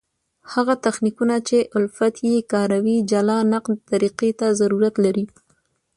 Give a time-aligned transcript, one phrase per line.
[0.53, 5.25] هغه تخنیکونه، چي الفت ئې کاروي جلا نقد طریقي ته ضرورت لري.